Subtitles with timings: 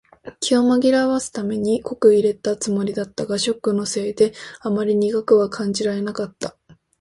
[0.39, 4.23] 気を紛らわすために濃く淹れたつもりだったが、ショックのせいか
[4.59, 6.57] あまり苦くは感じなかった。